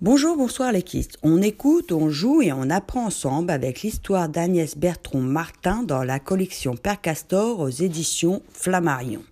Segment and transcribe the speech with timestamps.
[0.00, 1.18] Bonjour, bonsoir les kistes.
[1.24, 6.20] On écoute, on joue et on apprend ensemble avec l'histoire d'Agnès Bertrand Martin dans la
[6.20, 9.24] collection Père Castor aux éditions Flammarion.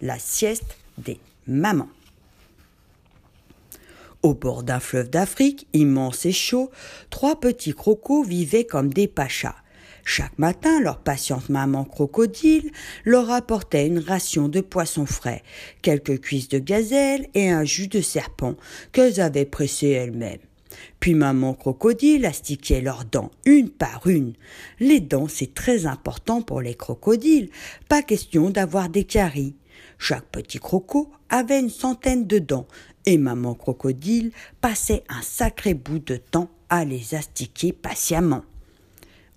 [0.00, 1.90] La sieste des mamans.
[4.24, 6.72] Au bord d'un fleuve d'Afrique, immense et chaud,
[7.08, 9.54] trois petits crocos vivaient comme des pachas.
[10.10, 12.70] Chaque matin, leur patiente maman crocodile
[13.04, 15.42] leur apportait une ration de poisson frais,
[15.82, 18.54] quelques cuisses de gazelle et un jus de serpent
[18.92, 20.40] qu'elles avaient pressé elles-mêmes.
[20.98, 24.32] Puis maman crocodile astiquait leurs dents, une par une.
[24.80, 27.50] Les dents, c'est très important pour les crocodiles.
[27.90, 29.56] Pas question d'avoir des caries.
[29.98, 32.66] Chaque petit croco avait une centaine de dents,
[33.04, 38.44] et maman crocodile passait un sacré bout de temps à les astiquer patiemment.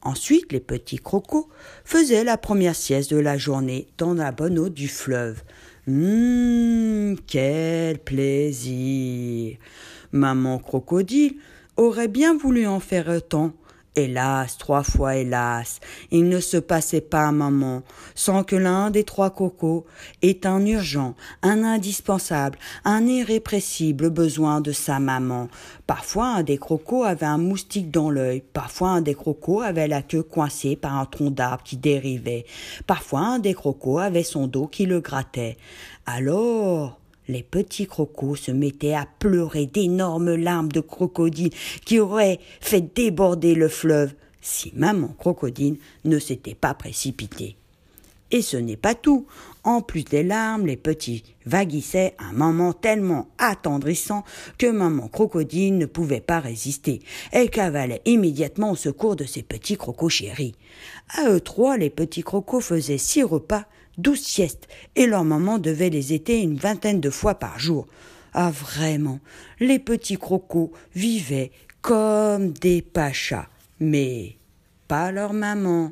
[0.03, 1.47] Ensuite, les petits crocos
[1.85, 5.43] faisaient la première sieste de la journée dans la bonne eau du fleuve.
[5.87, 9.57] Hum, quel plaisir.
[10.11, 11.35] Maman crocodile
[11.77, 13.53] aurait bien voulu en faire autant,
[13.97, 17.83] Hélas, trois fois hélas, il ne se passait pas un moment
[18.15, 19.85] sans que l'un des trois cocos
[20.21, 25.49] ait un urgent, un indispensable, un irrépressible besoin de sa maman.
[25.87, 30.01] Parfois un des crocos avait un moustique dans l'œil, parfois un des crocos avait la
[30.01, 32.45] queue coincée par un tronc d'arbre qui dérivait,
[32.87, 35.57] parfois un des crocos avait son dos qui le grattait.
[36.05, 37.00] Alors,
[37.31, 41.51] les petits crocos se mettaient à pleurer d'énormes larmes de crocodile
[41.85, 47.55] qui auraient fait déborder le fleuve si maman crocodile ne s'était pas précipitée.
[48.31, 49.27] Et ce n'est pas tout.
[49.63, 54.23] En plus des larmes, les petits vaguissaient un moment tellement attendrissant
[54.57, 57.01] que maman crocodile ne pouvait pas résister.
[57.31, 60.55] Elle cavalait immédiatement au secours de ses petits crocos chéris.
[61.09, 63.65] À eux trois, les petits crocos faisaient six repas
[64.01, 67.87] douze siestes, et leur maman devait les éter une vingtaine de fois par jour.
[68.33, 69.19] Ah vraiment,
[69.59, 73.47] les petits crocos vivaient comme des pachas,
[73.79, 74.37] mais
[74.87, 75.91] pas leur maman.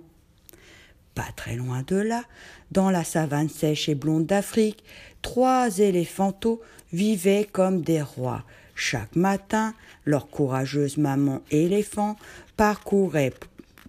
[1.16, 2.24] Pas très loin de là,
[2.72, 4.84] dans la savane sèche et blonde d'Afrique,
[5.22, 6.62] trois éléphantos
[6.94, 8.44] vivaient comme des rois.
[8.76, 9.74] Chaque matin,
[10.06, 12.16] leur courageuse maman éléphant
[12.56, 13.34] parcourait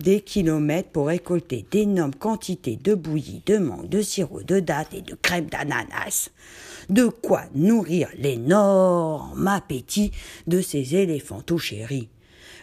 [0.03, 5.03] des kilomètres pour récolter d'énormes quantités de bouillie, de mangue, de sirop de date et
[5.03, 6.31] de crème d'ananas.
[6.89, 10.13] De quoi nourrir l'énorme appétit
[10.47, 12.09] de ces éléphants tout chéris.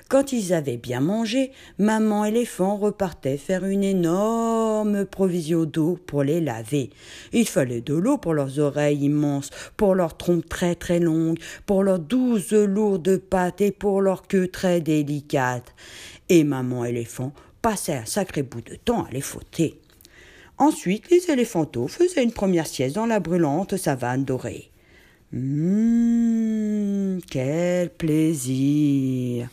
[0.09, 6.39] Quand ils avaient bien mangé, maman éléphant repartait faire une énorme provision d'eau pour les
[6.39, 6.91] laver.
[7.33, 11.83] Il fallait de l'eau pour leurs oreilles immenses, pour leurs trompes très très longues, pour
[11.83, 15.75] leurs douze lourdes pattes et pour leurs queues très délicates.
[16.29, 19.79] Et maman éléphant passait un sacré bout de temps à les fauter.
[20.57, 24.71] Ensuite, les éléphantos faisaient une première sieste dans la brûlante savane dorée.
[25.33, 29.49] Hum, quel plaisir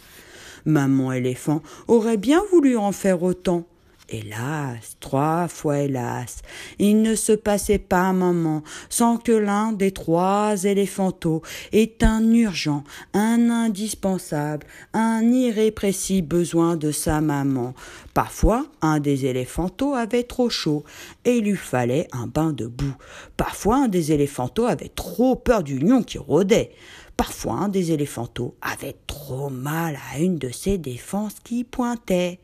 [0.64, 3.66] Maman éléphant aurait bien voulu en faire autant.
[4.10, 6.42] Hélas, trois fois hélas,
[6.78, 11.40] il ne se passait pas un moment sans que l'un des trois éléphantaux
[11.72, 12.84] ait un urgent,
[13.14, 17.72] un indispensable, un irrépressible besoin de sa maman.
[18.12, 20.84] Parfois, un des éléphantaux avait trop chaud
[21.24, 22.94] et il lui fallait un bain de boue.
[23.38, 26.72] Parfois, un des éléphantaux avait trop peur du lion qui rôdait.
[27.16, 32.40] Parfois, un des éléphantos avait trop mal à une de ses défenses qui pointait.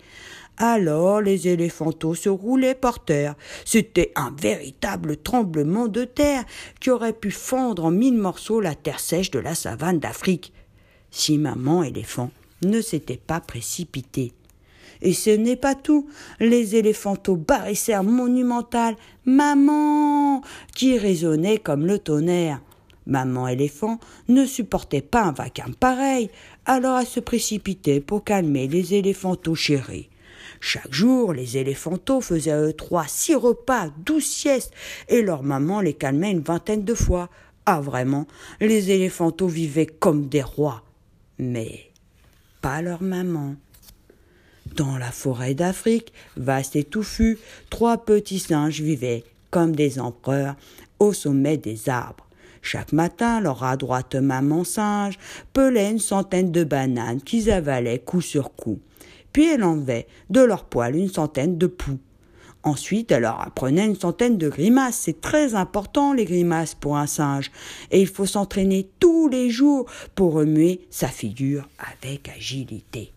[0.56, 3.34] Alors les éléphantos se roulaient par terre.
[3.64, 6.44] C'était un véritable tremblement de terre
[6.80, 10.52] qui aurait pu fendre en mille morceaux la terre sèche de la savane d'Afrique,
[11.10, 12.30] si maman éléphant
[12.62, 14.32] ne s'était pas précipitée.
[15.02, 16.08] Et ce n'est pas tout.
[16.40, 20.42] Les éléphantos barrissèrent monumental Maman
[20.74, 22.60] qui résonnait comme le tonnerre.
[23.06, 26.30] Maman éléphant ne supportait pas un vacarme pareil,
[26.66, 30.08] alors elle se précipitait pour calmer les éléphantos chéris.
[30.60, 34.72] Chaque jour, les éléphantos faisaient à eux trois six repas, douze siestes,
[35.08, 37.30] et leur maman les calmait une vingtaine de fois.
[37.64, 38.26] Ah vraiment,
[38.60, 40.82] les éléphantos vivaient comme des rois.
[41.38, 41.90] Mais
[42.60, 43.54] pas leur maman.
[44.76, 47.38] Dans la forêt d'Afrique, vaste et touffue,
[47.70, 50.56] trois petits singes vivaient comme des empereurs
[50.98, 52.26] au sommet des arbres.
[52.62, 55.18] Chaque matin, leur adroite maman singe
[55.52, 58.78] pelait une centaine de bananes qu'ils avalaient coup sur coup.
[59.32, 61.98] Puis elle enlevait de leur poil une centaine de poux.
[62.62, 64.98] Ensuite, elle leur apprenait une centaine de grimaces.
[64.98, 67.50] C'est très important, les grimaces, pour un singe.
[67.90, 73.12] Et il faut s'entraîner tous les jours pour remuer sa figure avec agilité.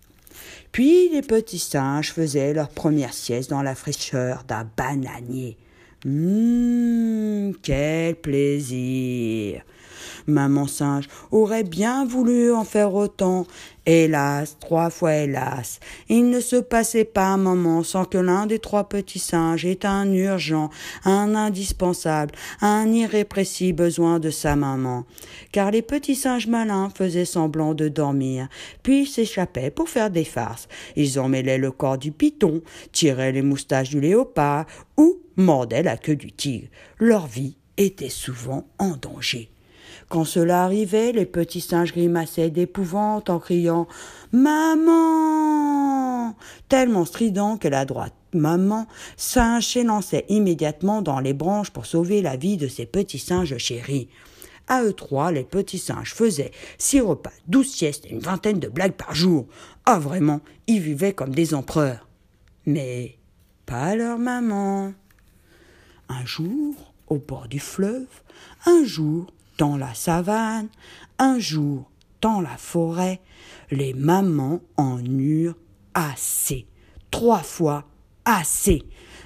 [0.72, 5.57] Puis les petits singes faisaient leur première sieste dans la fraîcheur d'un bananier.
[6.05, 9.63] Hum, quel plaisir
[10.27, 13.45] Maman singe aurait bien voulu en faire autant.
[13.85, 18.59] Hélas, trois fois hélas, il ne se passait pas un moment sans que l'un des
[18.59, 20.69] trois petits singes ait un urgent,
[21.03, 25.05] un indispensable, un irrépressible besoin de sa maman.
[25.51, 28.47] Car les petits singes malins faisaient semblant de dormir,
[28.83, 30.69] puis s'échappaient pour faire des farces.
[30.95, 32.61] Ils emmêlaient le corps du python,
[32.94, 34.65] tiraient les moustaches du léopard
[34.95, 36.69] ou mordaient la queue du tigre.
[37.00, 39.52] Leur vie était souvent en danger.
[40.09, 43.88] Quand cela arrivait, les petits singes grimaçaient d'épouvante en criant
[44.31, 45.13] Maman
[46.69, 52.35] tellement strident que la droite maman singe s'élançait immédiatement dans les branches pour sauver la
[52.35, 54.09] vie de ses petits singes chéris.
[54.67, 58.69] À eux trois, les petits singes faisaient six repas, douze siestes et une vingtaine de
[58.69, 59.45] blagues par jour.
[59.85, 62.07] Ah, vraiment, ils vivaient comme des empereurs.
[62.65, 63.17] Mais
[63.65, 64.94] pas leur maman.
[66.09, 68.07] Un jour, au bord du fleuve,
[68.65, 69.27] un jour,
[69.77, 70.68] la savane,
[71.19, 71.89] un jour,
[72.21, 73.21] dans la forêt,
[73.71, 75.57] les mamans en eurent
[75.94, 76.68] assez.
[77.12, 77.86] Trois fois
[78.25, 78.83] assez.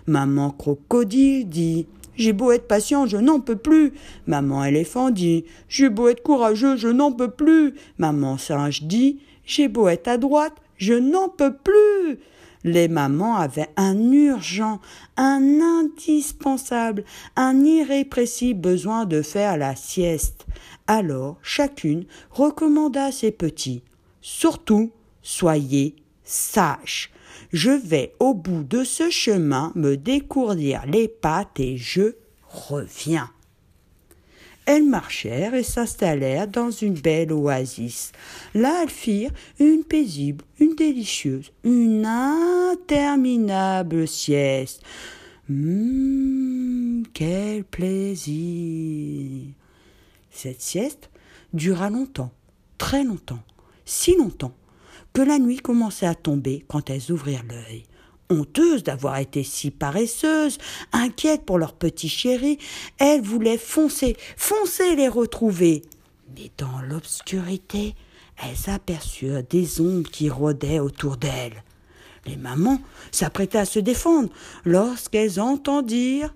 [0.08, 3.94] Maman crocodile dit J'ai beau être patient, je n'en peux plus.
[4.26, 7.74] Maman éléphant dit J'ai beau être courageux, je n'en peux plus.
[7.98, 12.20] Maman singe dit J'ai beau être à droite, je n'en peux plus.
[12.68, 14.82] Les mamans avaient un urgent,
[15.16, 17.06] un indispensable,
[17.38, 20.46] un irrépressible besoin de faire la sieste.
[20.86, 23.84] Alors chacune recommanda à ses petits
[24.20, 24.92] Surtout,
[25.22, 27.10] soyez sages.
[27.54, 32.16] Je vais au bout de ce chemin me décourdir les pattes et je
[32.50, 33.30] reviens.
[34.68, 38.12] Elles marchèrent et s'installèrent dans une belle oasis.
[38.54, 44.84] Là, elles firent une paisible, une délicieuse, une interminable sieste.
[45.50, 49.54] Hum, quel plaisir.
[50.32, 51.10] Cette sieste
[51.54, 52.34] dura longtemps,
[52.78, 53.44] très longtemps,
[53.86, 54.54] si longtemps,
[55.14, 57.86] que la nuit commençait à tomber quand elles ouvrirent l'œil
[58.30, 60.58] honteuses d'avoir été si paresseuses,
[60.92, 62.58] inquiètes pour leur petit chéri,
[62.98, 65.84] elles voulaient foncer, foncer les retrouver.
[66.36, 67.96] Mais dans l'obscurité,
[68.38, 71.64] elles aperçurent des ombres qui rôdaient autour d'elles.
[72.26, 72.82] Les mamans
[73.12, 74.30] s'apprêtaient à se défendre
[74.66, 76.34] lorsqu'elles entendirent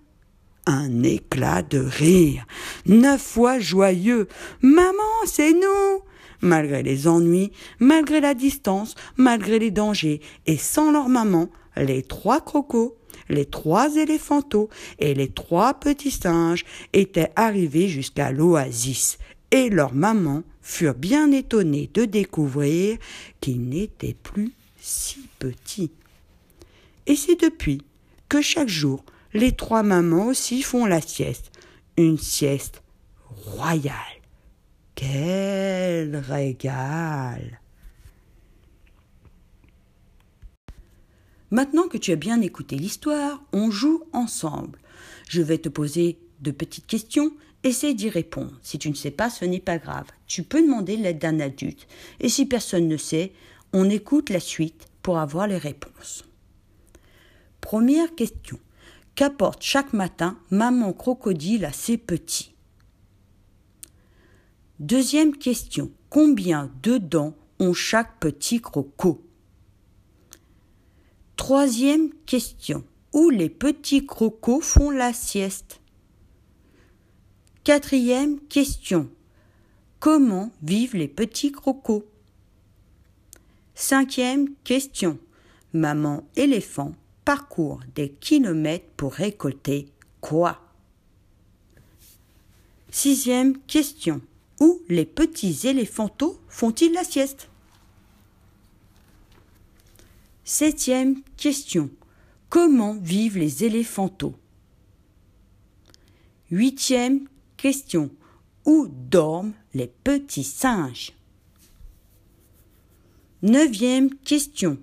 [0.66, 2.46] un éclat de rire,
[2.86, 4.28] neuf fois joyeux.
[4.62, 4.94] Maman,
[5.26, 6.02] c'est nous.
[6.42, 12.42] Malgré les ennuis, malgré la distance, malgré les dangers, et sans leur maman, les trois
[12.42, 12.96] crocos,
[13.30, 14.70] les trois éléphantaux
[15.00, 19.18] et les trois petits singes étaient arrivés jusqu'à l'oasis,
[19.52, 22.98] et leurs mamans furent bien étonnées de découvrir
[23.40, 25.92] qu'ils n'étaient plus si petits.
[27.08, 27.82] Et c'est depuis
[28.30, 29.04] que chaque jour
[29.34, 31.52] les trois mamans aussi font la sieste,
[31.98, 32.84] une sieste
[33.28, 33.96] royale.
[34.96, 37.61] Quel régal
[41.52, 44.80] Maintenant que tu as bien écouté l'histoire, on joue ensemble.
[45.28, 47.34] Je vais te poser de petites questions,
[47.64, 48.58] essaie d'y répondre.
[48.64, 50.08] Si tu ne sais pas, ce n'est pas grave.
[50.28, 51.88] Tu peux demander l'aide d'un adulte.
[52.22, 53.34] Et si personne ne sait,
[53.74, 56.24] on écoute la suite pour avoir les réponses.
[57.60, 58.58] Première question.
[59.16, 62.56] Qu'apporte chaque matin maman crocodile à ses petits?
[64.80, 65.92] Deuxième question.
[66.10, 69.22] Combien de dents ont chaque petit croco?
[71.52, 72.86] Troisième question.
[73.12, 75.82] Où les petits crocos font la sieste?
[77.66, 79.10] Quatrième question.
[80.00, 82.06] Comment vivent les petits crocos?
[83.76, 85.20] Cinquième question.
[85.74, 89.90] Maman éléphant parcourt des kilomètres pour récolter
[90.22, 90.62] quoi?
[92.92, 94.22] Sixième question.
[94.62, 97.51] Où les petits éléphantaux font-ils la sieste?
[100.54, 101.90] Septième question.
[102.50, 104.36] Comment vivent les éléphantaux?
[106.52, 108.12] Huitième question.
[108.66, 111.14] Où dorment les petits singes?
[113.42, 114.78] Neuvième question.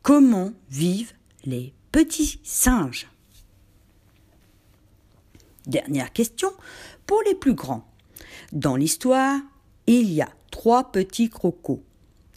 [0.00, 1.12] Comment vivent
[1.44, 3.06] les petits singes?
[5.66, 6.52] Dernière question
[7.04, 7.86] pour les plus grands.
[8.52, 9.38] Dans l'histoire,
[9.86, 11.82] il y a trois petits crocos,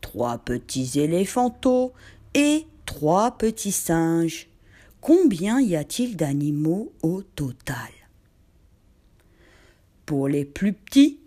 [0.01, 1.93] trois petits éléphantaux
[2.35, 4.47] et trois petits singes.
[5.01, 7.89] Combien y a-t-il d'animaux au total?
[10.05, 11.19] Pour les plus petits,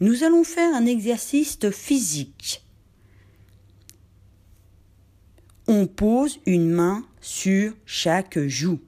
[0.00, 2.64] nous allons faire un exercice physique.
[5.66, 8.80] On pose une main sur chaque joue.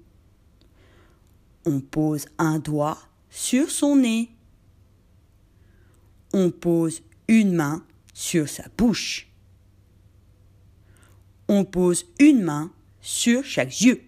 [1.64, 2.99] On pose un doigt
[3.30, 4.30] sur son nez.
[6.32, 9.28] On pose une main sur sa bouche.
[11.48, 14.02] On pose une main sur chaque yeux.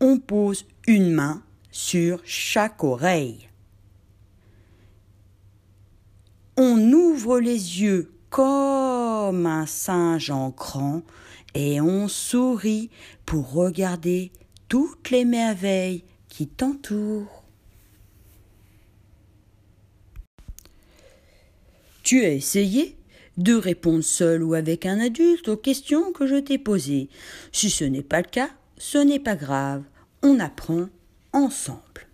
[0.00, 3.48] On pose une main sur chaque oreille.
[6.56, 11.02] On ouvre les yeux comme un singe en grand
[11.54, 12.90] et on sourit
[13.26, 14.32] pour regarder
[14.68, 17.44] toutes les merveilles qui t'entourent.
[22.02, 22.96] Tu as essayé?
[23.36, 27.08] De répondre seul ou avec un adulte aux questions que je t'ai posées.
[27.52, 29.82] Si ce n'est pas le cas, ce n'est pas grave,
[30.22, 30.88] on apprend
[31.32, 32.08] ensemble.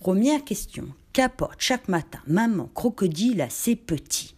[0.00, 0.88] Première question.
[1.12, 4.36] Qu'apporte chaque matin maman crocodile à ses petits?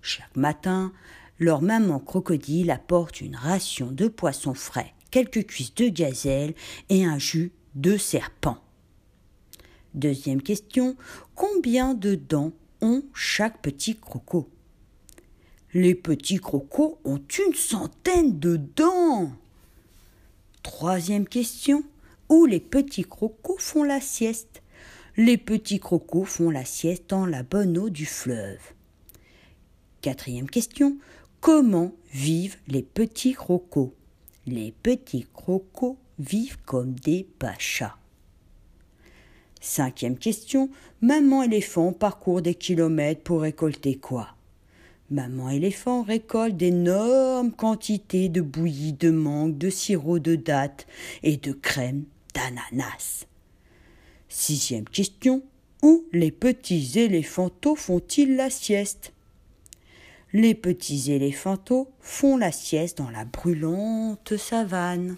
[0.00, 0.92] Chaque matin,
[1.38, 6.54] leur maman crocodile apporte une ration de poisson frais, quelques cuisses de gazelle
[6.88, 8.58] et un jus de serpent.
[9.94, 10.96] Deuxième question.
[11.34, 12.52] Combien de dents
[13.14, 14.48] chaque petit croco
[15.72, 19.32] Les petits crocos ont une centaine de dents.
[20.62, 21.82] Troisième question.
[22.28, 24.62] Où les petits crocos font la sieste?
[25.16, 28.72] Les petits crocos font la sieste dans la bonne eau du fleuve.
[30.00, 30.98] Quatrième question.
[31.40, 33.94] Comment vivent les petits crocos?
[34.46, 37.96] Les petits crocos vivent comme des pachas.
[39.66, 40.68] Cinquième question.
[41.00, 44.28] Maman éléphant parcourt des kilomètres pour récolter quoi?
[45.10, 50.86] Maman éléphant récolte d'énormes quantités de bouillie de mangue, de sirop de dattes
[51.22, 52.04] et de crème
[52.34, 53.24] d'ananas.
[54.28, 55.42] Sixième question.
[55.80, 59.14] Où les petits éléphantos font-ils la sieste?
[60.34, 65.16] Les petits éléphantos font la sieste dans la brûlante savane.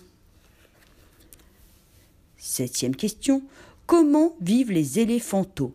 [2.38, 3.42] Septième question.
[3.87, 5.73] Comment vivent les éléphantos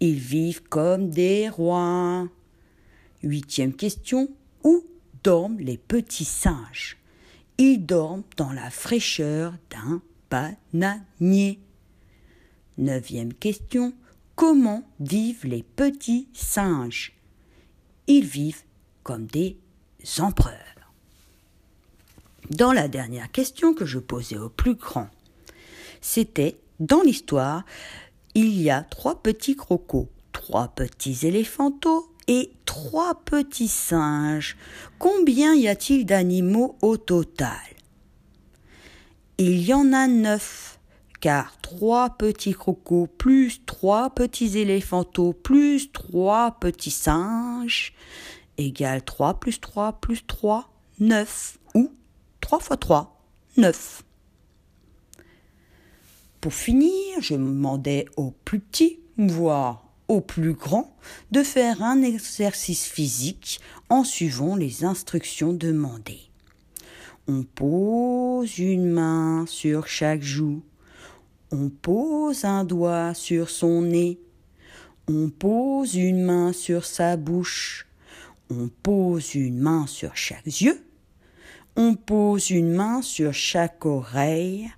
[0.00, 2.26] Ils vivent comme des rois.
[3.22, 4.30] Huitième question.
[4.62, 4.82] Où
[5.22, 6.96] dorment les petits singes?
[7.58, 11.60] Ils dorment dans la fraîcheur d'un bananier.
[12.78, 13.92] Neuvième question.
[14.34, 17.12] Comment vivent les petits singes?
[18.06, 18.62] Ils vivent
[19.02, 19.58] comme des
[20.20, 20.58] empereurs.
[22.48, 25.08] Dans la dernière question que je posais au plus grand,
[26.00, 27.64] c'était dans l'histoire,
[28.34, 34.56] il y a trois petits crocos, trois petits éléphantos et trois petits singes.
[34.98, 37.58] Combien y a-t-il d'animaux au total?
[39.38, 40.78] Il y en a neuf,
[41.20, 47.94] car trois petits crocos plus trois petits éléphantos plus trois petits singes
[48.58, 50.68] égale trois plus trois plus trois,
[51.00, 51.90] neuf, ou
[52.40, 53.20] trois fois trois,
[53.56, 54.04] neuf.
[56.44, 60.94] Pour finir, je demandais aux plus petits, voire au plus grand
[61.30, 66.20] de faire un exercice physique en suivant les instructions demandées.
[67.28, 70.62] On pose une main sur chaque joue,
[71.50, 74.20] on pose un doigt sur son nez,
[75.08, 77.86] on pose une main sur sa bouche,
[78.50, 80.84] on pose une main sur chaque yeux,
[81.74, 84.70] on pose une main sur chaque oreille,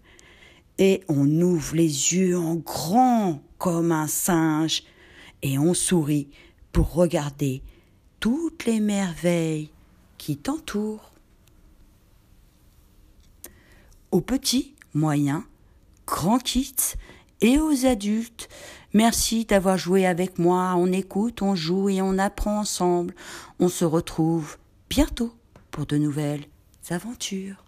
[0.78, 4.82] et on ouvre les yeux en grand comme un singe
[5.42, 6.28] et on sourit
[6.72, 7.62] pour regarder
[8.20, 9.70] toutes les merveilles
[10.18, 11.12] qui t'entourent.
[14.10, 15.42] Aux petits, moyens,
[16.06, 16.96] grands kids
[17.40, 18.48] et aux adultes,
[18.94, 20.74] merci d'avoir joué avec moi.
[20.76, 23.14] On écoute, on joue et on apprend ensemble.
[23.58, 24.56] On se retrouve
[24.88, 25.34] bientôt
[25.70, 26.46] pour de nouvelles
[26.90, 27.65] aventures.